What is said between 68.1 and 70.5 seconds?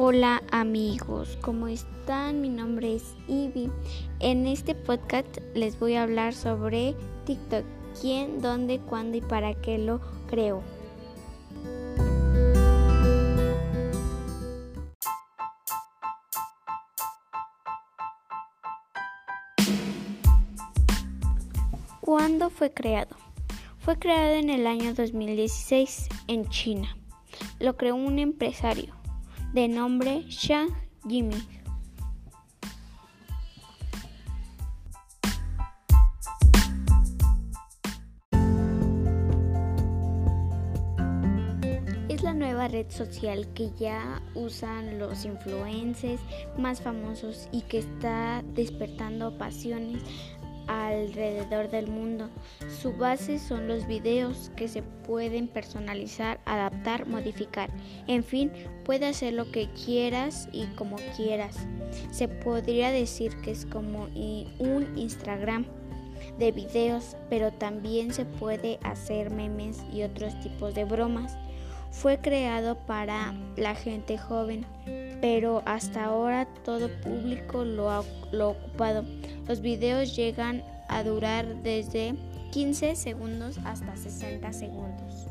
se puede hacer memes y otros